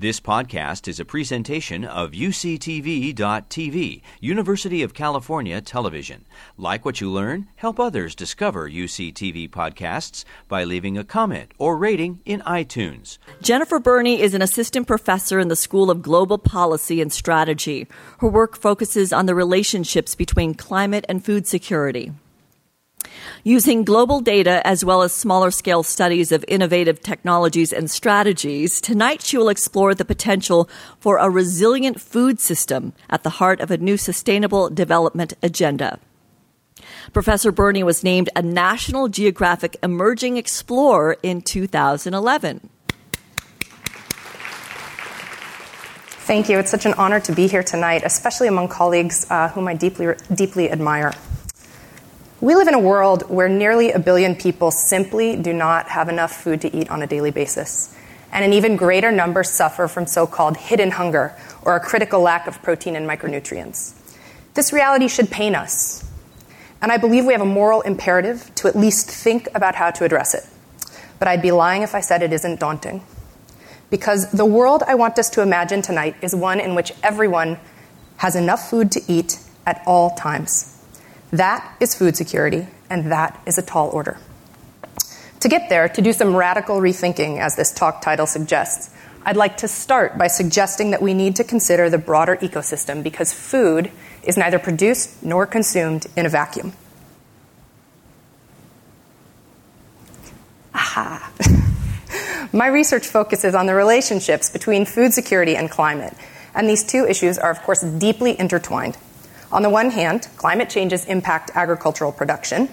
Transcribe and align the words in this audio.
This 0.00 0.20
podcast 0.20 0.86
is 0.86 1.00
a 1.00 1.04
presentation 1.04 1.84
of 1.84 2.12
UCTV.tv, 2.12 4.02
University 4.20 4.82
of 4.84 4.94
California 4.94 5.60
Television. 5.60 6.24
Like 6.56 6.84
what 6.84 7.00
you 7.00 7.10
learn, 7.10 7.48
help 7.56 7.80
others 7.80 8.14
discover 8.14 8.70
UCTV 8.70 9.50
podcasts 9.50 10.24
by 10.46 10.62
leaving 10.62 10.96
a 10.96 11.02
comment 11.02 11.50
or 11.58 11.76
rating 11.76 12.20
in 12.24 12.42
iTunes. 12.42 13.18
Jennifer 13.42 13.80
Burney 13.80 14.20
is 14.20 14.34
an 14.34 14.42
assistant 14.42 14.86
professor 14.86 15.40
in 15.40 15.48
the 15.48 15.56
School 15.56 15.90
of 15.90 16.00
Global 16.00 16.38
Policy 16.38 17.00
and 17.00 17.12
Strategy. 17.12 17.88
Her 18.18 18.28
work 18.28 18.56
focuses 18.56 19.12
on 19.12 19.26
the 19.26 19.34
relationships 19.34 20.14
between 20.14 20.54
climate 20.54 21.06
and 21.08 21.24
food 21.24 21.48
security. 21.48 22.12
Using 23.44 23.84
global 23.84 24.20
data 24.20 24.66
as 24.66 24.84
well 24.84 25.02
as 25.02 25.12
smaller 25.12 25.50
scale 25.50 25.82
studies 25.82 26.32
of 26.32 26.44
innovative 26.48 27.00
technologies 27.00 27.72
and 27.72 27.90
strategies, 27.90 28.80
tonight 28.80 29.22
she 29.22 29.38
will 29.38 29.48
explore 29.48 29.94
the 29.94 30.04
potential 30.04 30.68
for 30.98 31.18
a 31.18 31.30
resilient 31.30 32.00
food 32.00 32.40
system 32.40 32.92
at 33.08 33.22
the 33.22 33.30
heart 33.30 33.60
of 33.60 33.70
a 33.70 33.78
new 33.78 33.96
sustainable 33.96 34.68
development 34.70 35.34
agenda. 35.42 36.00
Professor 37.12 37.52
Burney 37.52 37.82
was 37.82 38.04
named 38.04 38.28
a 38.34 38.42
National 38.42 39.08
Geographic 39.08 39.76
Emerging 39.82 40.36
Explorer 40.36 41.16
in 41.22 41.40
2011. 41.40 42.68
Thank 46.28 46.50
you. 46.50 46.58
It's 46.58 46.70
such 46.70 46.84
an 46.84 46.92
honor 46.94 47.20
to 47.20 47.32
be 47.32 47.46
here 47.46 47.62
tonight, 47.62 48.02
especially 48.04 48.48
among 48.48 48.68
colleagues 48.68 49.26
uh, 49.30 49.48
whom 49.48 49.66
I 49.66 49.74
deeply, 49.74 50.14
deeply 50.34 50.70
admire. 50.70 51.14
We 52.40 52.54
live 52.54 52.68
in 52.68 52.74
a 52.74 52.78
world 52.78 53.28
where 53.28 53.48
nearly 53.48 53.90
a 53.90 53.98
billion 53.98 54.36
people 54.36 54.70
simply 54.70 55.34
do 55.34 55.52
not 55.52 55.88
have 55.88 56.08
enough 56.08 56.40
food 56.40 56.60
to 56.60 56.72
eat 56.72 56.88
on 56.88 57.02
a 57.02 57.06
daily 57.08 57.32
basis. 57.32 57.96
And 58.30 58.44
an 58.44 58.52
even 58.52 58.76
greater 58.76 59.10
number 59.10 59.42
suffer 59.42 59.88
from 59.88 60.06
so 60.06 60.24
called 60.24 60.56
hidden 60.56 60.92
hunger 60.92 61.34
or 61.62 61.74
a 61.74 61.80
critical 61.80 62.20
lack 62.20 62.46
of 62.46 62.62
protein 62.62 62.94
and 62.94 63.08
micronutrients. 63.10 63.92
This 64.54 64.72
reality 64.72 65.08
should 65.08 65.30
pain 65.30 65.56
us. 65.56 66.08
And 66.80 66.92
I 66.92 66.96
believe 66.96 67.24
we 67.26 67.32
have 67.32 67.42
a 67.42 67.46
moral 67.46 67.80
imperative 67.80 68.52
to 68.56 68.68
at 68.68 68.76
least 68.76 69.10
think 69.10 69.48
about 69.52 69.74
how 69.74 69.90
to 69.90 70.04
address 70.04 70.32
it. 70.32 70.44
But 71.18 71.26
I'd 71.26 71.42
be 71.42 71.50
lying 71.50 71.82
if 71.82 71.92
I 71.92 72.00
said 72.00 72.22
it 72.22 72.32
isn't 72.32 72.60
daunting. 72.60 73.02
Because 73.90 74.30
the 74.30 74.46
world 74.46 74.84
I 74.86 74.94
want 74.94 75.18
us 75.18 75.28
to 75.30 75.42
imagine 75.42 75.82
tonight 75.82 76.14
is 76.22 76.36
one 76.36 76.60
in 76.60 76.76
which 76.76 76.92
everyone 77.02 77.58
has 78.18 78.36
enough 78.36 78.70
food 78.70 78.92
to 78.92 79.00
eat 79.08 79.40
at 79.66 79.82
all 79.88 80.10
times. 80.10 80.77
That 81.32 81.76
is 81.80 81.94
food 81.94 82.16
security, 82.16 82.66
and 82.88 83.12
that 83.12 83.40
is 83.46 83.58
a 83.58 83.62
tall 83.62 83.90
order. 83.90 84.18
To 85.40 85.48
get 85.48 85.68
there, 85.68 85.88
to 85.88 86.02
do 86.02 86.12
some 86.12 86.34
radical 86.34 86.76
rethinking, 86.80 87.38
as 87.38 87.54
this 87.54 87.72
talk 87.72 88.02
title 88.02 88.26
suggests, 88.26 88.94
I'd 89.24 89.36
like 89.36 89.58
to 89.58 89.68
start 89.68 90.16
by 90.16 90.28
suggesting 90.28 90.90
that 90.92 91.02
we 91.02 91.12
need 91.12 91.36
to 91.36 91.44
consider 91.44 91.90
the 91.90 91.98
broader 91.98 92.36
ecosystem 92.36 93.02
because 93.02 93.32
food 93.32 93.90
is 94.22 94.36
neither 94.36 94.58
produced 94.58 95.22
nor 95.22 95.46
consumed 95.46 96.06
in 96.16 96.24
a 96.24 96.28
vacuum. 96.28 96.72
Aha! 100.74 101.30
My 102.52 102.68
research 102.68 103.06
focuses 103.06 103.54
on 103.54 103.66
the 103.66 103.74
relationships 103.74 104.48
between 104.48 104.86
food 104.86 105.12
security 105.12 105.56
and 105.56 105.70
climate, 105.70 106.14
and 106.54 106.68
these 106.68 106.82
two 106.82 107.06
issues 107.06 107.38
are, 107.38 107.50
of 107.50 107.60
course, 107.62 107.82
deeply 107.82 108.38
intertwined. 108.38 108.96
On 109.50 109.62
the 109.62 109.70
one 109.70 109.90
hand, 109.90 110.28
climate 110.36 110.68
changes 110.68 111.06
impact 111.06 111.50
agricultural 111.54 112.12
production. 112.12 112.68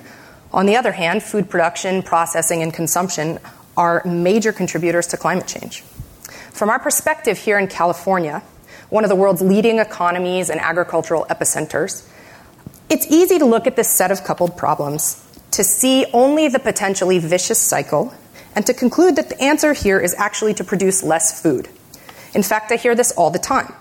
On 0.51 0.65
the 0.65 0.75
other 0.75 0.91
hand, 0.91 1.23
food 1.23 1.49
production, 1.49 2.03
processing, 2.03 2.61
and 2.61 2.73
consumption 2.73 3.39
are 3.77 4.01
major 4.05 4.51
contributors 4.51 5.07
to 5.07 5.17
climate 5.17 5.47
change. 5.47 5.81
From 6.51 6.69
our 6.69 6.79
perspective 6.79 7.37
here 7.37 7.57
in 7.57 7.67
California, 7.67 8.43
one 8.89 9.03
of 9.03 9.09
the 9.09 9.15
world's 9.15 9.41
leading 9.41 9.79
economies 9.79 10.49
and 10.49 10.59
agricultural 10.59 11.25
epicenters, 11.29 12.07
it's 12.89 13.07
easy 13.07 13.39
to 13.39 13.45
look 13.45 13.67
at 13.67 13.75
this 13.75 13.89
set 13.89 14.11
of 14.11 14.23
coupled 14.23 14.57
problems, 14.57 15.21
to 15.51 15.63
see 15.63 16.05
only 16.13 16.47
the 16.47 16.59
potentially 16.59 17.19
vicious 17.19 17.59
cycle, 17.59 18.13
and 18.53 18.65
to 18.65 18.73
conclude 18.73 19.15
that 19.15 19.29
the 19.29 19.41
answer 19.41 19.73
here 19.73 19.99
is 19.99 20.13
actually 20.17 20.53
to 20.53 20.63
produce 20.63 21.03
less 21.03 21.41
food. 21.41 21.67
In 22.33 22.43
fact, 22.43 22.71
I 22.71 22.75
hear 22.75 22.95
this 22.95 23.11
all 23.13 23.31
the 23.31 23.39
time 23.39 23.73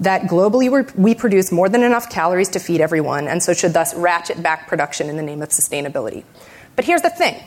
that 0.00 0.22
globally 0.22 0.94
we 0.96 1.14
produce 1.14 1.52
more 1.52 1.68
than 1.68 1.82
enough 1.82 2.10
calories 2.10 2.48
to 2.50 2.58
feed 2.58 2.80
everyone, 2.80 3.28
and 3.28 3.42
so 3.42 3.52
should 3.52 3.74
thus 3.74 3.94
ratchet 3.94 4.42
back 4.42 4.66
production 4.66 5.08
in 5.08 5.16
the 5.16 5.22
name 5.22 5.42
of 5.42 5.50
sustainability. 5.50 6.24
But 6.74 6.84
here's 6.86 7.02
the 7.02 7.10
thing 7.10 7.42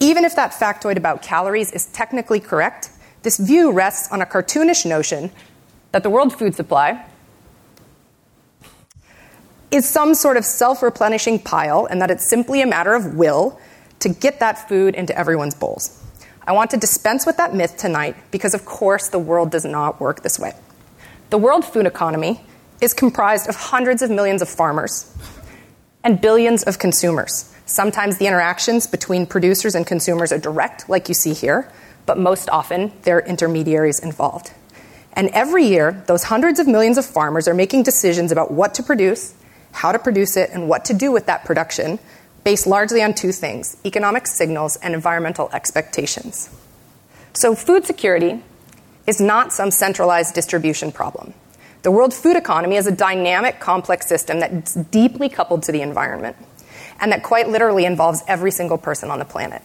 even 0.00 0.24
if 0.24 0.36
that 0.36 0.52
factoid 0.52 0.96
about 0.96 1.22
calories 1.22 1.72
is 1.72 1.86
technically 1.86 2.40
correct, 2.40 2.90
this 3.22 3.38
view 3.38 3.72
rests 3.72 4.12
on 4.12 4.20
a 4.20 4.26
cartoonish 4.26 4.84
notion 4.84 5.30
that 5.92 6.02
the 6.02 6.10
world 6.10 6.36
food 6.36 6.54
supply 6.54 7.04
is 9.70 9.88
some 9.88 10.14
sort 10.14 10.36
of 10.36 10.44
self 10.44 10.82
replenishing 10.82 11.38
pile 11.38 11.86
and 11.86 12.02
that 12.02 12.10
it's 12.10 12.28
simply 12.28 12.62
a 12.62 12.66
matter 12.66 12.94
of 12.94 13.14
will 13.14 13.58
to 14.00 14.08
get 14.08 14.40
that 14.40 14.68
food 14.68 14.94
into 14.94 15.16
everyone's 15.16 15.54
bowls. 15.54 16.02
I 16.46 16.52
want 16.52 16.70
to 16.72 16.76
dispense 16.76 17.26
with 17.26 17.38
that 17.38 17.54
myth 17.54 17.76
tonight 17.76 18.16
because, 18.30 18.54
of 18.54 18.64
course, 18.64 19.08
the 19.08 19.18
world 19.18 19.50
does 19.50 19.64
not 19.64 20.00
work 20.00 20.22
this 20.22 20.38
way. 20.38 20.52
The 21.30 21.38
world 21.38 21.64
food 21.64 21.86
economy 21.86 22.40
is 22.80 22.94
comprised 22.94 23.48
of 23.48 23.56
hundreds 23.56 24.00
of 24.00 24.10
millions 24.10 24.42
of 24.42 24.48
farmers 24.48 25.12
and 26.04 26.20
billions 26.20 26.62
of 26.62 26.78
consumers. 26.78 27.52
Sometimes 27.66 28.18
the 28.18 28.28
interactions 28.28 28.86
between 28.86 29.26
producers 29.26 29.74
and 29.74 29.84
consumers 29.84 30.30
are 30.30 30.38
direct, 30.38 30.88
like 30.88 31.08
you 31.08 31.14
see 31.14 31.34
here, 31.34 31.68
but 32.06 32.16
most 32.16 32.48
often 32.50 32.92
there 33.02 33.16
are 33.16 33.26
intermediaries 33.26 33.98
involved. 33.98 34.52
And 35.14 35.28
every 35.30 35.64
year, 35.64 36.04
those 36.06 36.22
hundreds 36.22 36.60
of 36.60 36.68
millions 36.68 36.96
of 36.96 37.04
farmers 37.04 37.48
are 37.48 37.54
making 37.54 37.82
decisions 37.82 38.30
about 38.30 38.52
what 38.52 38.74
to 38.74 38.84
produce, 38.84 39.34
how 39.72 39.90
to 39.90 39.98
produce 39.98 40.36
it, 40.36 40.50
and 40.50 40.68
what 40.68 40.84
to 40.84 40.94
do 40.94 41.10
with 41.10 41.26
that 41.26 41.44
production, 41.44 41.98
based 42.44 42.68
largely 42.68 43.02
on 43.02 43.14
two 43.14 43.32
things 43.32 43.76
economic 43.84 44.28
signals 44.28 44.76
and 44.76 44.94
environmental 44.94 45.50
expectations. 45.52 46.50
So, 47.32 47.56
food 47.56 47.84
security 47.84 48.42
is 49.06 49.20
not 49.20 49.52
some 49.52 49.70
centralized 49.70 50.34
distribution 50.34 50.92
problem. 50.92 51.34
The 51.82 51.90
world 51.90 52.12
food 52.12 52.36
economy 52.36 52.76
is 52.76 52.86
a 52.86 52.92
dynamic, 52.92 53.60
complex 53.60 54.06
system 54.06 54.40
that's 54.40 54.74
deeply 54.74 55.28
coupled 55.28 55.62
to 55.64 55.72
the 55.72 55.82
environment 55.82 56.36
and 57.00 57.12
that 57.12 57.22
quite 57.22 57.48
literally 57.48 57.84
involves 57.84 58.22
every 58.26 58.50
single 58.50 58.78
person 58.78 59.10
on 59.10 59.18
the 59.18 59.24
planet. 59.24 59.62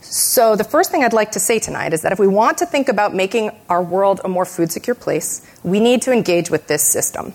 So, 0.00 0.54
the 0.54 0.64
first 0.64 0.90
thing 0.90 1.02
I'd 1.02 1.14
like 1.14 1.32
to 1.32 1.40
say 1.40 1.58
tonight 1.58 1.94
is 1.94 2.02
that 2.02 2.12
if 2.12 2.18
we 2.18 2.26
want 2.26 2.58
to 2.58 2.66
think 2.66 2.88
about 2.88 3.14
making 3.14 3.50
our 3.70 3.82
world 3.82 4.20
a 4.22 4.28
more 4.28 4.44
food 4.44 4.70
secure 4.70 4.94
place, 4.94 5.44
we 5.62 5.80
need 5.80 6.02
to 6.02 6.12
engage 6.12 6.50
with 6.50 6.68
this 6.68 6.82
system. 6.82 7.32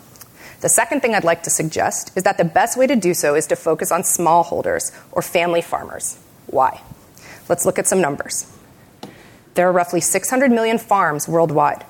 The 0.61 0.69
second 0.69 1.01
thing 1.01 1.15
I'd 1.15 1.23
like 1.23 1.43
to 1.43 1.49
suggest 1.49 2.11
is 2.15 2.23
that 2.23 2.37
the 2.37 2.45
best 2.45 2.77
way 2.77 2.85
to 2.85 2.95
do 2.95 3.13
so 3.13 3.33
is 3.33 3.47
to 3.47 3.55
focus 3.55 3.91
on 3.91 4.03
smallholders 4.03 4.95
or 5.11 5.21
family 5.21 5.61
farmers. 5.61 6.19
Why? 6.47 6.81
Let's 7.47 7.65
look 7.65 7.79
at 7.79 7.87
some 7.87 8.01
numbers. 8.01 8.45
There 9.55 9.67
are 9.67 9.71
roughly 9.71 10.01
600 10.01 10.51
million 10.51 10.77
farms 10.77 11.27
worldwide. 11.27 11.85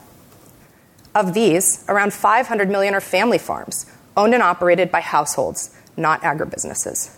Of 1.14 1.34
these, 1.34 1.84
around 1.88 2.14
500 2.14 2.70
million 2.70 2.94
are 2.94 3.02
family 3.02 3.38
farms, 3.38 3.86
owned 4.16 4.34
and 4.34 4.44
operated 4.44 4.92
by 4.92 5.02
households, 5.02 5.76
not 5.98 6.22
agribusinesses. 6.22 7.16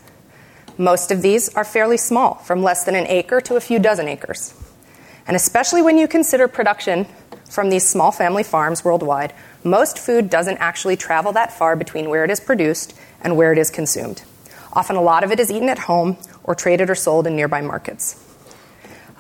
Most 0.78 1.12
of 1.12 1.22
these 1.22 1.54
are 1.56 1.66
fairly 1.66 1.98
small, 1.98 2.36
from 2.36 2.64
less 2.64 2.86
than 2.86 2.96
an 2.96 3.08
acre 3.08 3.42
to 3.42 3.56
a 3.56 3.62
few 3.62 3.80
dozen 3.80 4.08
acres. 4.08 4.54
And 5.28 5.36
especially 5.36 5.82
when 5.82 5.98
you 5.98 6.08
consider 6.08 6.48
production 6.48 7.06
from 7.50 7.70
these 7.70 7.88
small 7.88 8.12
family 8.12 8.44
farms 8.44 8.84
worldwide, 8.84 9.34
most 9.64 10.00
food 10.00 10.30
doesn't 10.30 10.58
actually 10.58 10.96
travel 10.96 11.32
that 11.34 11.52
far 11.52 11.76
between 11.76 12.10
where 12.10 12.24
it 12.24 12.32
is 12.32 12.40
produced 12.40 12.98
and 13.22 13.38
where 13.38 13.52
it 13.52 13.58
is 13.58 13.70
consumed. 13.70 14.24
Often, 14.74 14.96
a 14.96 15.02
lot 15.02 15.24
of 15.24 15.32
it 15.32 15.40
is 15.40 15.52
eaten 15.52 15.70
at 15.70 15.80
home 15.80 16.18
or 16.44 16.56
traded 16.56 16.90
or 16.90 16.96
sold 16.96 17.28
in 17.28 17.36
nearby 17.36 17.62
markets. 17.62 18.16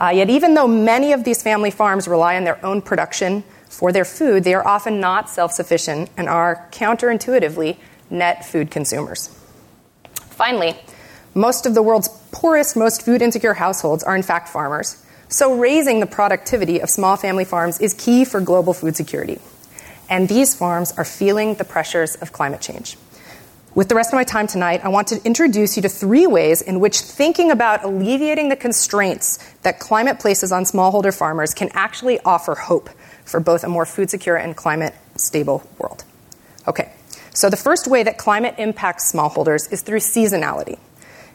Uh, 0.01 0.09
yet, 0.09 0.31
even 0.31 0.55
though 0.55 0.67
many 0.67 1.13
of 1.13 1.23
these 1.23 1.43
family 1.43 1.69
farms 1.69 2.07
rely 2.07 2.35
on 2.35 2.43
their 2.43 2.63
own 2.65 2.81
production 2.81 3.43
for 3.69 3.91
their 3.91 4.03
food, 4.03 4.43
they 4.43 4.55
are 4.55 4.67
often 4.67 4.99
not 4.99 5.29
self 5.29 5.51
sufficient 5.51 6.09
and 6.17 6.27
are 6.27 6.67
counterintuitively 6.71 7.77
net 8.09 8.43
food 8.43 8.71
consumers. 8.71 9.27
Finally, 10.15 10.75
most 11.35 11.67
of 11.67 11.75
the 11.75 11.83
world's 11.83 12.09
poorest, 12.31 12.75
most 12.75 13.03
food 13.03 13.21
insecure 13.21 13.53
households 13.53 14.03
are 14.03 14.15
in 14.15 14.23
fact 14.23 14.49
farmers. 14.49 15.05
So, 15.27 15.53
raising 15.53 15.99
the 15.99 16.07
productivity 16.07 16.81
of 16.81 16.89
small 16.89 17.15
family 17.15 17.45
farms 17.45 17.79
is 17.79 17.93
key 17.93 18.25
for 18.25 18.41
global 18.41 18.73
food 18.73 18.95
security. 18.95 19.37
And 20.09 20.27
these 20.27 20.55
farms 20.55 20.91
are 20.97 21.05
feeling 21.05 21.53
the 21.53 21.63
pressures 21.63 22.15
of 22.15 22.33
climate 22.33 22.59
change. 22.59 22.97
With 23.73 23.87
the 23.87 23.95
rest 23.95 24.11
of 24.11 24.17
my 24.17 24.25
time 24.25 24.47
tonight, 24.47 24.81
I 24.83 24.89
want 24.89 25.07
to 25.09 25.23
introduce 25.23 25.77
you 25.77 25.81
to 25.83 25.87
three 25.87 26.27
ways 26.27 26.61
in 26.61 26.81
which 26.81 26.99
thinking 26.99 27.51
about 27.51 27.85
alleviating 27.85 28.49
the 28.49 28.57
constraints 28.57 29.37
that 29.61 29.79
climate 29.79 30.19
places 30.19 30.51
on 30.51 30.65
smallholder 30.65 31.17
farmers 31.17 31.53
can 31.53 31.69
actually 31.71 32.19
offer 32.25 32.53
hope 32.53 32.89
for 33.23 33.39
both 33.39 33.63
a 33.63 33.69
more 33.69 33.85
food 33.85 34.09
secure 34.09 34.35
and 34.35 34.57
climate 34.57 34.93
stable 35.15 35.65
world. 35.77 36.03
Okay, 36.67 36.91
so 37.33 37.49
the 37.49 37.55
first 37.55 37.87
way 37.87 38.03
that 38.03 38.17
climate 38.17 38.55
impacts 38.57 39.09
smallholders 39.09 39.71
is 39.71 39.81
through 39.83 39.99
seasonality. 39.99 40.77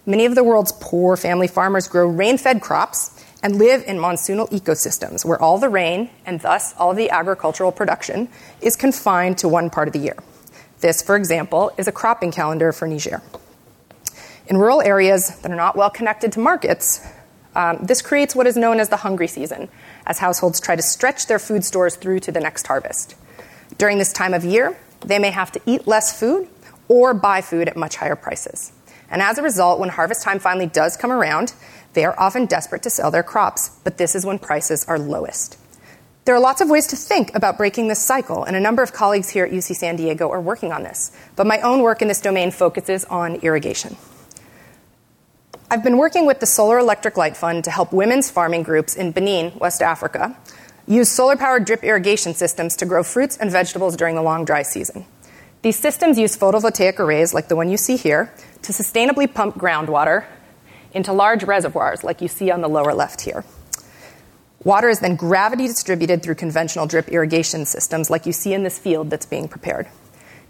Many 0.05 0.27
of 0.27 0.35
the 0.35 0.45
world's 0.45 0.73
poor 0.73 1.17
family 1.17 1.49
farmers 1.49 1.89
grow 1.89 2.07
rain 2.07 2.37
fed 2.37 2.61
crops, 2.61 3.13
and 3.43 3.57
live 3.57 3.85
in 3.87 3.97
monsoonal 3.97 4.51
ecosystems 4.51 5.25
where 5.25 5.41
all 5.41 5.57
the 5.57 5.69
rain, 5.69 6.11
and 6.27 6.41
thus 6.41 6.75
all 6.79 6.93
the 6.95 7.11
agricultural 7.11 7.71
production, 7.71 8.29
is 8.61 8.77
confined 8.77 9.39
to 9.39 9.49
one 9.49 9.71
part 9.71 9.89
of 9.89 9.93
the 9.93 10.01
year. 10.01 10.17
This, 10.81 11.03
for 11.03 11.17
example, 11.17 11.73
is 11.79 11.89
a 11.89 11.93
cropping 11.93 12.33
calendar 12.33 12.73
for 12.73 12.87
Niger. 12.87 13.23
In 14.47 14.59
rural 14.59 14.81
areas 14.83 15.41
that 15.41 15.51
are 15.51 15.57
not 15.57 15.77
well 15.77 15.91
connected 15.91 16.33
to 16.33 16.41
markets, 16.41 17.07
um, 17.55 17.79
this 17.83 18.03
creates 18.03 18.37
what 18.37 18.47
is 18.47 18.57
known 18.57 18.79
as 18.79 18.91
the 18.91 18.99
hungry 18.99 19.27
season, 19.27 19.69
as 20.07 20.19
households 20.19 20.61
try 20.61 20.77
to 20.77 20.83
stretch 20.83 21.27
their 21.27 21.39
food 21.39 21.65
stores 21.65 21.97
through 21.97 22.21
to 22.21 22.33
the 22.33 22.41
next 22.41 22.67
harvest. 22.67 23.17
During 23.79 23.99
this 23.99 24.13
time 24.13 24.35
of 24.35 24.45
year, 24.45 24.77
they 25.01 25.19
may 25.19 25.31
have 25.31 25.51
to 25.53 25.61
eat 25.67 25.87
less 25.87 26.19
food 26.19 26.49
or 26.89 27.15
buy 27.15 27.41
food 27.41 27.69
at 27.69 27.77
much 27.77 27.97
higher 27.97 28.15
prices. 28.15 28.73
And 29.11 29.23
as 29.23 29.39
a 29.39 29.43
result, 29.43 29.81
when 29.81 29.89
harvest 29.89 30.23
time 30.23 30.39
finally 30.39 30.67
does 30.67 30.97
come 30.97 31.11
around, 31.11 31.55
they 31.95 32.05
are 32.05 32.19
often 32.19 32.47
desperate 32.47 32.83
to 32.83 32.91
sell 32.91 33.11
their 33.11 33.23
crops, 33.23 33.71
but 33.85 33.97
this 33.97 34.15
is 34.15 34.27
when 34.27 34.39
prices 34.39 34.85
are 34.85 34.99
lowest. 34.99 35.57
There 36.27 36.35
are 36.35 36.41
lots 36.41 36.61
of 36.61 36.69
ways 36.69 36.89
to 36.89 36.97
think 36.97 37.33
about 37.37 37.57
breaking 37.57 37.87
this 37.87 38.03
cycle, 38.03 38.43
and 38.43 38.57
a 38.57 38.61
number 38.61 38.83
of 38.83 38.93
colleagues 38.93 39.29
here 39.29 39.45
at 39.45 39.53
UC 39.53 39.77
San 39.77 39.95
Diego 39.95 40.29
are 40.33 40.41
working 40.41 40.73
on 40.73 40.83
this. 40.83 41.13
But 41.37 41.47
my 41.47 41.61
own 41.61 41.83
work 41.83 42.03
in 42.03 42.09
this 42.09 42.21
domain 42.21 42.51
focuses 42.51 43.05
on 43.05 43.37
irrigation. 43.37 43.97
I've 45.71 45.85
been 45.85 45.99
working 45.99 46.27
with 46.27 46.41
the 46.41 46.47
Solar 46.47 46.81
Electric 46.81 47.17
Light 47.17 47.37
Fund 47.37 47.63
to 47.63 47.71
help 47.71 47.93
women's 47.93 48.29
farming 48.29 48.65
groups 48.65 48.97
in 48.97 49.13
Benin, 49.13 49.57
West 49.61 49.83
Africa, 49.83 50.37
use 50.89 51.09
solar 51.09 51.37
powered 51.37 51.65
drip 51.65 51.85
irrigation 51.85 52.35
systems 52.35 52.75
to 52.79 52.87
grow 52.87 53.05
fruits 53.05 53.37
and 53.37 53.53
vegetables 53.53 53.95
during 53.95 54.17
the 54.17 54.23
long 54.23 54.45
dry 54.45 54.63
season. 54.63 55.05
These 55.63 55.79
systems 55.79 56.19
use 56.19 56.37
photovoltaic 56.37 56.99
arrays, 56.99 57.35
like 57.35 57.47
the 57.47 57.55
one 57.55 57.69
you 57.69 57.77
see 57.77 57.97
here, 57.97 58.35
to 58.63 58.73
sustainably 58.73 59.33
pump 59.33 59.55
groundwater 59.55 60.25
into 60.93 61.13
large 61.13 61.45
reservoirs, 61.45 62.03
like 62.03 62.21
you 62.21 62.27
see 62.27 62.51
on 62.51 62.63
the 62.63 62.69
lower 62.69 62.95
left 62.95 63.21
here. 63.21 63.45
Water 64.67 64.89
is 64.89 64.99
then 64.99 65.15
gravity 65.15 65.69
distributed 65.69 66.25
through 66.25 66.35
conventional 66.35 66.89
drip 66.89 67.09
irrigation 67.09 67.67
systems, 67.67 68.11
like 68.11 68.27
you 68.27 68.33
see 68.33 68.53
in 68.53 68.65
this 68.65 68.81
field 68.81 69.11
that's 69.11 69.25
being 69.25 69.47
prepared. 69.47 69.87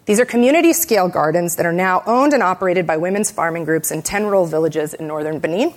These 0.07 0.19
are 0.19 0.25
community 0.25 0.73
scale 0.73 1.07
gardens 1.07 1.57
that 1.57 1.67
are 1.67 1.73
now 1.75 2.03
owned 2.07 2.33
and 2.33 2.43
operated 2.43 2.87
by 2.87 2.97
women's 2.97 3.31
farming 3.31 3.67
groups 3.67 3.91
in 3.91 4.01
10 4.01 4.25
rural 4.25 4.47
villages 4.47 4.95
in 4.95 5.07
northern 5.07 5.39
Benin. 5.39 5.75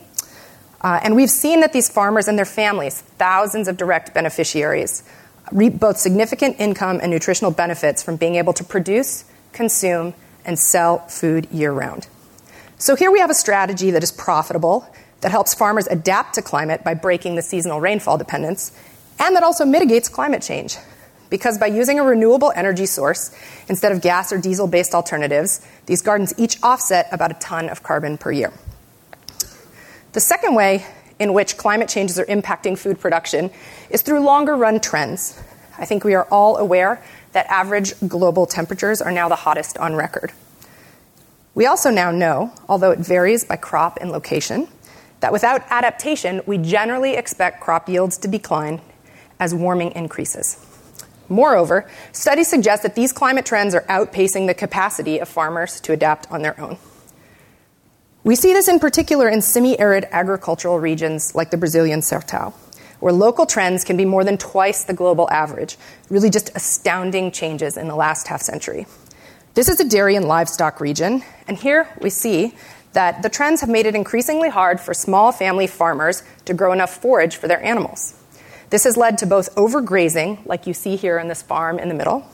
Uh, 0.80 1.02
and 1.04 1.18
we've 1.18 1.30
seen 1.30 1.60
that 1.60 1.74
these 1.74 1.90
farmers 1.90 2.30
and 2.30 2.38
their 2.38 2.46
families, 2.46 3.02
thousands 3.02 3.68
of 3.68 3.76
direct 3.76 4.14
beneficiaries, 4.14 5.04
reap 5.52 5.78
both 5.78 5.98
significant 5.98 6.62
income 6.62 7.02
and 7.04 7.12
nutritional 7.12 7.52
benefits 7.52 8.02
from 8.02 8.16
being 8.16 8.36
able 8.36 8.54
to 8.54 8.64
produce, 8.64 9.26
consume, 9.52 10.14
and 10.46 10.58
sell 10.58 11.00
food 11.10 11.46
year 11.52 11.74
round. 11.74 12.08
So 12.78 12.96
here 12.96 13.12
we 13.12 13.20
have 13.20 13.30
a 13.32 13.34
strategy 13.34 13.92
that 13.92 14.02
is 14.02 14.14
profitable, 14.14 14.90
that 15.21 15.31
helps 15.31 15.54
farmers 15.54 15.88
adapt 15.88 16.36
to 16.36 16.42
climate 16.42 16.83
by 16.83 16.94
breaking 16.94 17.36
the 17.36 17.42
seasonal 17.42 17.81
rainfall 17.81 18.18
dependence, 18.18 18.71
and 19.19 19.36
that 19.36 19.44
also 19.44 19.66
mitigates 19.66 20.10
climate 20.10 20.42
change 20.42 20.77
because 21.30 21.57
by 21.57 21.68
using 21.68 22.00
a 22.00 22.04
renewable 22.04 22.51
energy 22.56 22.86
source 22.86 23.36
instead 23.68 23.92
of 23.92 24.01
gas 24.01 24.31
or 24.33 24.39
diesel 24.39 24.68
based 24.68 24.95
alternatives, 24.95 25.66
these 25.86 26.01
gardens 26.01 26.33
each 26.38 26.62
offset 26.63 27.07
about 27.12 27.31
a 27.31 27.36
ton 27.36 27.69
of 27.69 27.83
carbon 27.83 28.18
per 28.18 28.31
year. 28.31 28.51
The 30.13 30.19
second 30.19 30.56
way 30.56 30.86
in 31.19 31.33
which 31.33 31.57
climate 31.57 31.89
changes 31.89 32.18
are 32.18 32.25
impacting 32.25 32.77
food 32.77 33.00
production 33.00 33.51
is 33.89 34.01
through 34.01 34.21
longer 34.21 34.56
run 34.56 34.80
trends. 34.80 35.39
I 35.77 35.86
think 35.86 36.04
we 36.04 36.16
are 36.16 36.27
all 36.31 36.57
aware 36.57 37.04
that 37.33 37.45
average 37.48 37.94
global 38.07 38.45
temperatures 38.45 39.01
are 39.01 39.12
now 39.12 39.30
the 39.30 39.36
hottest 39.36 39.77
on 39.77 39.95
record. 39.95 40.31
We 41.54 41.66
also 41.66 41.89
now 41.92 42.12
know, 42.12 42.54
although 42.68 42.92
it 42.92 43.00
varies 43.00 43.44
by 43.44 43.57
crop 43.57 43.98
and 44.01 44.12
location, 44.12 44.68
that 45.19 45.31
without 45.31 45.63
adaptation, 45.69 46.42
we 46.45 46.57
generally 46.57 47.16
expect 47.16 47.62
crop 47.62 47.89
yields 47.89 48.18
to 48.19 48.27
decline 48.27 48.81
as 49.39 49.54
warming 49.54 49.92
increases. 49.92 50.66
Moreover, 51.30 51.89
studies 52.12 52.48
suggest 52.48 52.83
that 52.83 52.95
these 52.95 53.13
climate 53.13 53.45
trends 53.45 53.75
are 53.75 53.83
outpacing 53.83 54.48
the 54.48 54.54
capacity 54.54 55.19
of 55.19 55.30
farmers 55.30 55.80
to 55.81 55.94
adapt 55.94 56.30
on 56.31 56.42
their 56.42 56.60
own. 56.60 56.77
We 58.24 58.36
see 58.36 58.51
this 58.51 58.68
in 58.68 58.80
particular 58.80 59.30
in 59.30 59.42
semi 59.42 59.80
arid 59.80 60.06
agricultural 60.12 60.80
regions 60.80 61.36
like 61.36 61.51
the 61.51 61.57
Brazilian 61.57 62.01
Sertão, 62.01 62.54
where 63.00 63.13
local 63.13 63.45
trends 63.45 63.83
can 63.83 63.95
be 63.95 64.06
more 64.06 64.24
than 64.24 64.38
twice 64.38 64.83
the 64.83 64.94
global 64.94 65.30
average, 65.31 65.77
really 66.10 66.30
just 66.30 66.51
astounding 66.56 67.31
changes 67.31 67.77
in 67.77 67.88
the 67.88 67.95
last 67.95 68.27
half 68.27 68.42
century. 68.42 68.88
This 69.54 69.69
is 69.69 69.80
a 69.80 69.88
dairy 69.88 70.16
and 70.16 70.25
livestock 70.25 70.81
region, 70.81 71.24
and 71.48 71.57
here 71.57 71.88
we 72.01 72.10
see 72.10 72.56
that 72.94 73.22
the 73.22 73.30
trends 73.30 73.62
have 73.62 73.70
made 73.70 73.86
it 73.86 73.96
increasingly 73.96 74.50
hard 74.50 74.80
for 74.80 74.94
small 74.94 75.32
family 75.32 75.68
farmers 75.68 76.24
to 76.46 76.54
grow 76.54 76.72
enough 76.72 77.02
forage 77.02 77.36
for 77.36 77.48
their 77.48 77.64
animals. 77.64 78.16
This 78.70 78.84
has 78.84 78.98
led 78.98 79.18
to 79.20 79.26
both 79.26 79.54
overgrazing, 79.56 80.46
like 80.46 80.68
you 80.68 80.74
see 80.74 80.96
here 80.96 81.18
in 81.18 81.28
this 81.28 81.42
farm 81.42 81.80
in 81.80 81.90
the 81.90 81.96
middle, 81.96 82.28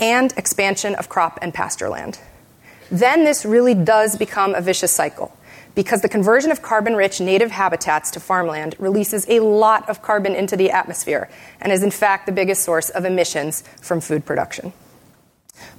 and 0.00 0.32
expansion 0.36 0.94
of 0.94 1.08
crop 1.08 1.38
and 1.40 1.54
pasture 1.54 1.88
land. 1.88 2.18
Then 2.90 3.24
this 3.24 3.44
really 3.44 3.74
does 3.74 4.16
become 4.16 4.54
a 4.54 4.60
vicious 4.60 4.92
cycle 4.92 5.34
because 5.74 6.02
the 6.02 6.08
conversion 6.08 6.50
of 6.50 6.60
carbon 6.60 6.94
rich 6.94 7.20
native 7.20 7.50
habitats 7.50 8.10
to 8.10 8.20
farmland 8.20 8.74
releases 8.78 9.26
a 9.28 9.40
lot 9.40 9.88
of 9.88 10.02
carbon 10.02 10.34
into 10.34 10.56
the 10.56 10.70
atmosphere 10.70 11.30
and 11.60 11.72
is, 11.72 11.82
in 11.82 11.90
fact, 11.90 12.26
the 12.26 12.32
biggest 12.32 12.62
source 12.62 12.90
of 12.90 13.06
emissions 13.06 13.62
from 13.80 14.00
food 14.00 14.26
production. 14.26 14.72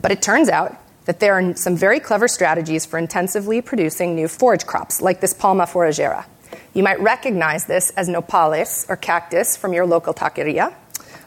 But 0.01 0.11
it 0.11 0.21
turns 0.21 0.49
out 0.49 0.75
that 1.05 1.19
there 1.19 1.33
are 1.33 1.55
some 1.55 1.75
very 1.75 1.99
clever 1.99 2.27
strategies 2.27 2.85
for 2.85 2.97
intensively 2.97 3.61
producing 3.61 4.15
new 4.15 4.27
forage 4.27 4.65
crops, 4.65 5.01
like 5.01 5.21
this 5.21 5.33
Palma 5.33 5.65
forrageira. 5.65 6.25
You 6.73 6.83
might 6.83 6.99
recognize 6.99 7.65
this 7.65 7.89
as 7.91 8.09
nopales 8.09 8.89
or 8.89 8.95
cactus 8.95 9.57
from 9.57 9.73
your 9.73 9.85
local 9.85 10.13
taqueria. 10.13 10.73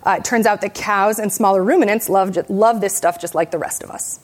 Uh, 0.05 0.17
it 0.19 0.25
turns 0.25 0.47
out 0.47 0.61
that 0.61 0.75
cows 0.75 1.19
and 1.19 1.33
smaller 1.33 1.63
ruminants 1.63 2.09
love, 2.09 2.37
love 2.49 2.81
this 2.81 2.97
stuff 2.97 3.21
just 3.21 3.35
like 3.35 3.51
the 3.51 3.59
rest 3.59 3.83
of 3.83 3.91
us. 3.91 4.21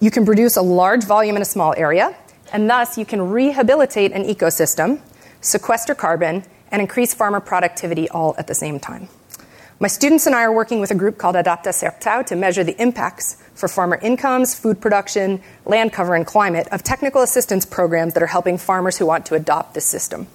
You 0.00 0.10
can 0.10 0.24
produce 0.24 0.56
a 0.56 0.62
large 0.62 1.04
volume 1.04 1.36
in 1.36 1.42
a 1.42 1.46
small 1.46 1.74
area, 1.76 2.16
and 2.52 2.68
thus 2.68 2.96
you 2.96 3.04
can 3.04 3.30
rehabilitate 3.30 4.12
an 4.12 4.24
ecosystem, 4.24 5.00
sequester 5.40 5.94
carbon, 5.94 6.44
and 6.70 6.80
increase 6.80 7.14
farmer 7.14 7.40
productivity 7.40 8.08
all 8.08 8.34
at 8.38 8.46
the 8.46 8.54
same 8.54 8.78
time. 8.78 9.08
My 9.80 9.86
students 9.86 10.26
and 10.26 10.34
I 10.34 10.42
are 10.42 10.52
working 10.52 10.80
with 10.80 10.90
a 10.90 10.96
group 10.96 11.18
called 11.18 11.36
Adapta 11.36 11.68
Sertão 11.68 12.26
to 12.26 12.34
measure 12.34 12.64
the 12.64 12.80
impacts 12.82 13.36
for 13.54 13.68
farmer 13.68 13.94
incomes, 14.02 14.52
food 14.52 14.80
production, 14.80 15.40
land 15.64 15.92
cover, 15.92 16.16
and 16.16 16.26
climate 16.26 16.66
of 16.72 16.82
technical 16.82 17.22
assistance 17.22 17.64
programs 17.64 18.14
that 18.14 18.22
are 18.22 18.26
helping 18.26 18.58
farmers 18.58 18.98
who 18.98 19.06
want 19.06 19.24
to 19.26 19.36
adopt 19.36 19.74
this 19.74 19.86
system. 19.86 20.26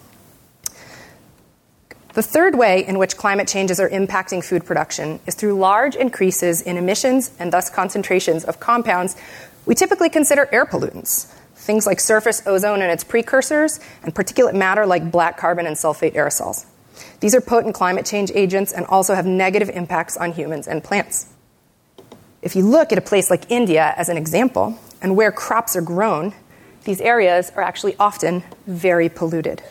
The 2.13 2.21
third 2.21 2.55
way 2.55 2.87
in 2.87 2.97
which 2.97 3.17
climate 3.17 3.49
changes 3.49 3.81
are 3.81 3.89
impacting 3.89 4.41
food 4.41 4.65
production 4.65 5.19
is 5.27 5.35
through 5.35 5.59
large 5.59 5.97
increases 5.97 6.61
in 6.61 6.77
emissions 6.77 7.31
and 7.37 7.51
thus 7.51 7.69
concentrations 7.69 8.45
of 8.45 8.61
compounds 8.61 9.17
we 9.65 9.75
typically 9.75 10.09
consider 10.09 10.47
air 10.53 10.65
pollutants. 10.65 11.25
Things 11.55 11.85
like 11.85 11.99
surface 11.99 12.41
ozone 12.45 12.81
and 12.81 12.91
its 12.91 13.03
precursors, 13.03 13.79
and 14.03 14.13
particulate 14.13 14.53
matter 14.53 14.85
like 14.85 15.11
black 15.11 15.37
carbon 15.37 15.65
and 15.65 15.75
sulfate 15.75 16.13
aerosols. 16.13 16.65
These 17.19 17.35
are 17.35 17.41
potent 17.41 17.75
climate 17.75 18.05
change 18.05 18.31
agents 18.35 18.71
and 18.71 18.85
also 18.85 19.15
have 19.15 19.25
negative 19.25 19.69
impacts 19.69 20.17
on 20.17 20.31
humans 20.31 20.67
and 20.67 20.83
plants. 20.83 21.27
If 22.41 22.55
you 22.55 22.63
look 22.63 22.91
at 22.91 22.97
a 22.97 23.01
place 23.01 23.29
like 23.29 23.49
India 23.49 23.93
as 23.95 24.09
an 24.09 24.17
example, 24.17 24.77
and 25.01 25.15
where 25.15 25.31
crops 25.31 25.75
are 25.75 25.81
grown, 25.81 26.33
these 26.83 27.01
areas 27.01 27.51
are 27.55 27.63
actually 27.63 27.95
often 27.97 28.43
very 28.67 29.09
polluted. 29.09 29.61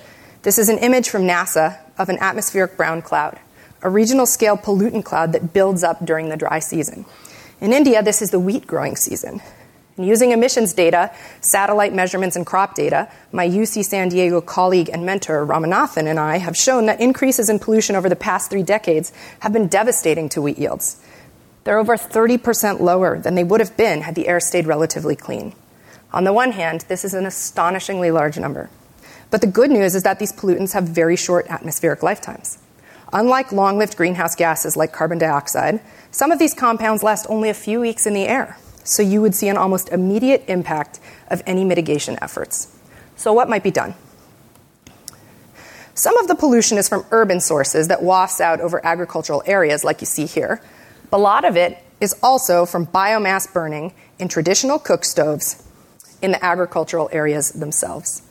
This 0.42 0.58
is 0.58 0.68
an 0.68 0.78
image 0.78 1.08
from 1.08 1.22
NASA 1.22 1.78
of 1.98 2.08
an 2.08 2.18
atmospheric 2.20 2.76
brown 2.76 3.02
cloud, 3.02 3.38
a 3.82 3.90
regional 3.90 4.26
scale 4.26 4.56
pollutant 4.56 5.04
cloud 5.04 5.32
that 5.32 5.52
builds 5.52 5.82
up 5.82 6.04
during 6.04 6.28
the 6.28 6.36
dry 6.36 6.58
season. 6.58 7.04
In 7.60 7.72
India, 7.72 8.02
this 8.02 8.22
is 8.22 8.30
the 8.30 8.40
wheat 8.40 8.66
growing 8.66 8.96
season. 8.96 9.40
And 9.96 10.06
using 10.06 10.30
emissions 10.30 10.72
data, 10.72 11.10
satellite 11.42 11.92
measurements, 11.92 12.34
and 12.34 12.46
crop 12.46 12.74
data, 12.74 13.10
my 13.30 13.46
UC 13.46 13.84
San 13.84 14.08
Diego 14.08 14.40
colleague 14.40 14.88
and 14.90 15.04
mentor, 15.04 15.46
Ramanathan, 15.46 16.06
and 16.06 16.18
I 16.18 16.38
have 16.38 16.56
shown 16.56 16.86
that 16.86 17.00
increases 17.00 17.50
in 17.50 17.58
pollution 17.58 17.94
over 17.94 18.08
the 18.08 18.16
past 18.16 18.50
three 18.50 18.62
decades 18.62 19.12
have 19.40 19.52
been 19.52 19.68
devastating 19.68 20.30
to 20.30 20.40
wheat 20.40 20.58
yields. 20.58 21.02
They're 21.64 21.78
over 21.78 21.96
30% 21.96 22.80
lower 22.80 23.18
than 23.18 23.34
they 23.34 23.44
would 23.44 23.60
have 23.60 23.76
been 23.76 24.00
had 24.00 24.14
the 24.14 24.28
air 24.28 24.40
stayed 24.40 24.66
relatively 24.66 25.14
clean. 25.14 25.54
On 26.12 26.24
the 26.24 26.32
one 26.32 26.52
hand, 26.52 26.84
this 26.88 27.04
is 27.04 27.14
an 27.14 27.26
astonishingly 27.26 28.10
large 28.10 28.38
number. 28.38 28.70
But 29.30 29.40
the 29.40 29.46
good 29.46 29.70
news 29.70 29.94
is 29.94 30.02
that 30.02 30.18
these 30.18 30.32
pollutants 30.32 30.72
have 30.72 30.84
very 30.84 31.16
short 31.16 31.46
atmospheric 31.48 32.02
lifetimes. 32.02 32.58
Unlike 33.12 33.52
long 33.52 33.78
lived 33.78 33.96
greenhouse 33.96 34.34
gases 34.34 34.76
like 34.76 34.92
carbon 34.92 35.18
dioxide, 35.18 35.80
some 36.10 36.32
of 36.32 36.38
these 36.38 36.54
compounds 36.54 37.02
last 37.02 37.26
only 37.28 37.48
a 37.48 37.54
few 37.54 37.80
weeks 37.80 38.06
in 38.06 38.14
the 38.14 38.26
air, 38.26 38.56
so 38.84 39.02
you 39.02 39.20
would 39.20 39.34
see 39.34 39.48
an 39.48 39.56
almost 39.56 39.88
immediate 39.90 40.44
impact 40.48 41.00
of 41.28 41.42
any 41.46 41.64
mitigation 41.64 42.18
efforts. 42.20 42.76
So, 43.16 43.32
what 43.32 43.48
might 43.48 43.62
be 43.62 43.70
done? 43.70 43.94
Some 45.94 46.16
of 46.16 46.26
the 46.26 46.34
pollution 46.34 46.78
is 46.78 46.88
from 46.88 47.04
urban 47.10 47.40
sources 47.40 47.88
that 47.88 48.02
wafts 48.02 48.40
out 48.40 48.60
over 48.60 48.84
agricultural 48.84 49.42
areas, 49.46 49.84
like 49.84 50.00
you 50.00 50.06
see 50.06 50.26
here. 50.26 50.62
But 51.10 51.18
a 51.18 51.22
lot 51.22 51.44
of 51.44 51.56
it 51.56 51.78
is 52.00 52.16
also 52.22 52.64
from 52.64 52.86
biomass 52.86 53.52
burning 53.52 53.92
in 54.18 54.28
traditional 54.28 54.78
cook 54.78 55.04
stoves 55.04 55.62
in 56.22 56.32
the 56.32 56.42
agricultural 56.44 57.10
areas 57.12 57.52
themselves. 57.52 58.22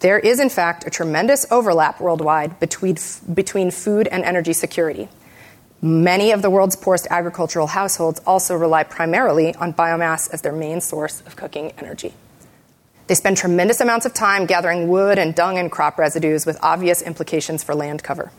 There 0.00 0.18
is, 0.18 0.38
in 0.38 0.50
fact, 0.50 0.86
a 0.86 0.90
tremendous 0.90 1.50
overlap 1.50 2.00
worldwide 2.00 2.60
between, 2.60 2.96
between 3.32 3.70
food 3.70 4.06
and 4.06 4.22
energy 4.22 4.52
security. 4.52 5.08
Many 5.80 6.32
of 6.32 6.42
the 6.42 6.50
world's 6.50 6.74
poorest 6.74 7.06
agricultural 7.08 7.68
households 7.68 8.20
also 8.26 8.56
rely 8.56 8.82
primarily 8.82 9.54
on 9.54 9.72
biomass 9.72 10.28
as 10.32 10.42
their 10.42 10.52
main 10.52 10.80
source 10.80 11.20
of 11.20 11.36
cooking 11.36 11.70
energy. 11.78 12.14
They 13.06 13.14
spend 13.14 13.36
tremendous 13.36 13.80
amounts 13.80 14.04
of 14.04 14.12
time 14.12 14.46
gathering 14.46 14.88
wood 14.88 15.18
and 15.20 15.36
dung 15.36 15.56
and 15.56 15.70
crop 15.70 15.96
residues 15.96 16.44
with 16.44 16.58
obvious 16.62 17.00
implications 17.00 17.62
for 17.62 17.76
land 17.76 18.02
cover. 18.02 18.32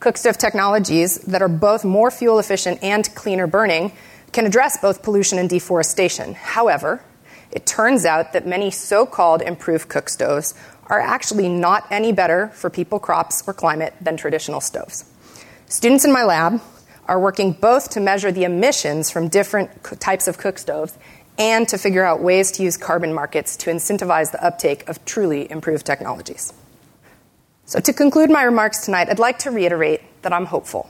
Cookstove 0.00 0.36
technologies 0.36 1.16
that 1.22 1.40
are 1.40 1.48
both 1.48 1.82
more 1.82 2.10
fuel 2.10 2.38
efficient 2.38 2.82
and 2.82 3.12
cleaner 3.14 3.46
burning 3.46 3.92
can 4.32 4.44
address 4.44 4.76
both 4.76 5.02
pollution 5.02 5.38
and 5.38 5.48
deforestation. 5.48 6.34
However, 6.34 7.02
it 7.50 7.64
turns 7.64 8.04
out 8.04 8.34
that 8.34 8.46
many 8.46 8.70
so 8.70 9.06
called 9.06 9.40
improved 9.40 9.88
cookstoves 9.88 10.52
are 10.88 11.00
actually 11.00 11.48
not 11.48 11.86
any 11.90 12.12
better 12.12 12.48
for 12.48 12.68
people, 12.68 12.98
crops, 12.98 13.42
or 13.46 13.54
climate 13.54 13.94
than 13.98 14.18
traditional 14.18 14.60
stoves. 14.60 15.06
Students 15.68 16.04
in 16.04 16.12
my 16.12 16.22
lab 16.22 16.60
are 17.06 17.18
working 17.18 17.50
both 17.50 17.90
to 17.90 18.00
measure 18.00 18.30
the 18.30 18.44
emissions 18.44 19.10
from 19.10 19.26
different 19.26 19.82
types 19.98 20.28
of 20.28 20.38
cook 20.38 20.58
stoves 20.58 20.96
and 21.38 21.68
to 21.68 21.76
figure 21.76 22.04
out 22.04 22.22
ways 22.22 22.52
to 22.52 22.62
use 22.62 22.76
carbon 22.76 23.12
markets 23.12 23.56
to 23.56 23.70
incentivize 23.70 24.30
the 24.30 24.42
uptake 24.44 24.88
of 24.88 25.04
truly 25.04 25.50
improved 25.50 25.84
technologies. 25.84 26.52
So, 27.64 27.80
to 27.80 27.92
conclude 27.92 28.30
my 28.30 28.44
remarks 28.44 28.84
tonight, 28.84 29.08
I'd 29.10 29.18
like 29.18 29.40
to 29.40 29.50
reiterate 29.50 30.02
that 30.22 30.32
I'm 30.32 30.46
hopeful. 30.46 30.88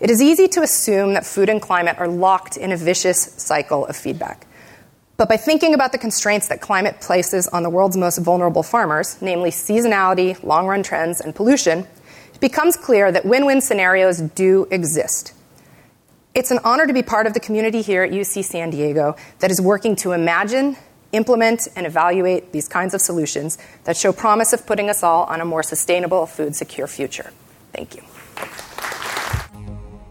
It 0.00 0.10
is 0.10 0.20
easy 0.20 0.48
to 0.48 0.62
assume 0.62 1.14
that 1.14 1.24
food 1.24 1.48
and 1.48 1.62
climate 1.62 1.96
are 1.98 2.08
locked 2.08 2.56
in 2.56 2.72
a 2.72 2.76
vicious 2.76 3.22
cycle 3.36 3.86
of 3.86 3.94
feedback. 3.94 4.48
But 5.16 5.28
by 5.28 5.36
thinking 5.36 5.72
about 5.72 5.92
the 5.92 5.98
constraints 5.98 6.48
that 6.48 6.60
climate 6.60 7.00
places 7.00 7.46
on 7.46 7.62
the 7.62 7.70
world's 7.70 7.96
most 7.96 8.18
vulnerable 8.18 8.64
farmers, 8.64 9.22
namely 9.22 9.50
seasonality, 9.50 10.42
long 10.42 10.66
run 10.66 10.82
trends, 10.82 11.20
and 11.20 11.32
pollution, 11.32 11.86
it 12.34 12.40
becomes 12.40 12.76
clear 12.76 13.10
that 13.12 13.24
win 13.24 13.46
win 13.46 13.60
scenarios 13.60 14.18
do 14.20 14.66
exist. 14.70 15.32
It's 16.34 16.50
an 16.50 16.58
honor 16.64 16.86
to 16.86 16.92
be 16.92 17.02
part 17.02 17.26
of 17.28 17.34
the 17.34 17.40
community 17.40 17.80
here 17.80 18.02
at 18.02 18.10
UC 18.10 18.44
San 18.44 18.70
Diego 18.70 19.14
that 19.38 19.52
is 19.52 19.60
working 19.60 19.94
to 19.96 20.12
imagine, 20.12 20.76
implement, 21.12 21.68
and 21.76 21.86
evaluate 21.86 22.50
these 22.50 22.66
kinds 22.66 22.92
of 22.92 23.00
solutions 23.00 23.56
that 23.84 23.96
show 23.96 24.12
promise 24.12 24.52
of 24.52 24.66
putting 24.66 24.90
us 24.90 25.04
all 25.04 25.24
on 25.24 25.40
a 25.40 25.44
more 25.44 25.62
sustainable, 25.62 26.26
food 26.26 26.56
secure 26.56 26.88
future. 26.88 27.30
Thank 27.72 27.94
you. 27.94 28.02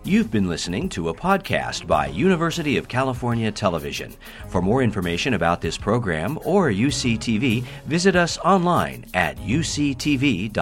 You've 0.05 0.31
been 0.31 0.47
listening 0.49 0.89
to 0.89 1.09
a 1.09 1.13
podcast 1.13 1.87
by 1.87 2.07
University 2.07 2.77
of 2.77 2.87
California 2.89 3.51
Television. 3.51 4.13
For 4.47 4.61
more 4.61 4.81
information 4.81 5.33
about 5.33 5.61
this 5.61 5.77
program 5.77 6.37
or 6.43 6.69
UCTV, 6.69 7.63
visit 7.85 8.15
us 8.15 8.37
online 8.39 9.05
at 9.13 9.37
uctv.tv. 9.37 10.53